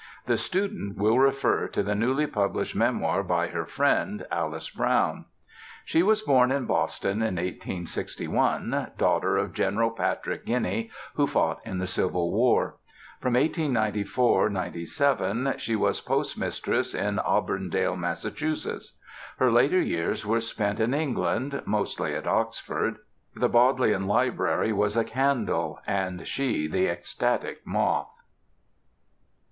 The 0.25 0.35
student 0.35 0.97
will 0.97 1.19
refer 1.19 1.67
to 1.67 1.83
the 1.83 1.93
newly 1.93 2.25
published 2.25 2.75
memoir 2.75 3.21
by 3.21 3.49
her 3.49 3.67
friend, 3.67 4.25
Alice 4.31 4.67
Brown. 4.67 5.25
She 5.85 6.01
was 6.01 6.23
born 6.23 6.51
in 6.51 6.65
Boston 6.65 7.21
in 7.21 7.35
1861, 7.35 8.93
daughter 8.97 9.37
of 9.37 9.53
General 9.53 9.91
Patrick 9.91 10.47
Guiney 10.47 10.89
who 11.13 11.27
fought 11.27 11.61
in 11.63 11.77
the 11.77 11.85
Civil 11.85 12.31
War. 12.31 12.77
From 13.19 13.35
1894 13.35 14.49
97 14.49 15.53
she 15.57 15.75
was 15.75 16.01
postmistress 16.01 16.95
in 16.95 17.19
Auburndale, 17.19 17.95
Mass. 17.95 18.23
Her 19.37 19.51
later 19.51 19.81
years 19.81 20.25
were 20.25 20.41
spent 20.41 20.79
in 20.79 20.95
England, 20.95 21.61
mostly 21.67 22.15
at 22.15 22.25
Oxford: 22.25 22.97
the 23.35 23.49
Bodleian 23.49 24.07
Library 24.07 24.73
was 24.73 24.97
a 24.97 25.03
candle 25.03 25.77
and 25.85 26.27
she 26.27 26.65
the 26.67 26.87
ecstatic 26.87 27.59
moth. 27.67 28.09